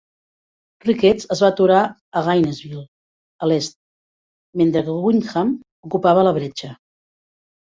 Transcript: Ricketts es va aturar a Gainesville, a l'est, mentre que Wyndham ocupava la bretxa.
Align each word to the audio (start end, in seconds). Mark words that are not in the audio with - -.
Ricketts 0.87 1.27
es 1.35 1.43
va 1.45 1.49
aturar 1.53 1.81
a 2.21 2.23
Gainesville, 2.29 2.81
a 3.47 3.51
l'est, 3.51 3.77
mentre 4.63 4.83
que 4.89 4.97
Wyndham 5.05 5.55
ocupava 5.91 6.27
la 6.31 6.33
bretxa. 6.41 6.73